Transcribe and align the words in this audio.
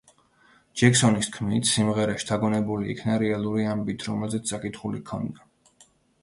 ჯექსონის 0.81 1.27
თქმით, 1.35 1.67
სიმღერა 1.71 2.15
შთაგონებული 2.23 2.89
იქნა 2.95 3.19
რეალური 3.25 3.67
ამბით, 3.75 4.07
რომელზეც 4.09 4.49
წაკითხული 4.55 5.05
ჰქონდა. 5.05 5.47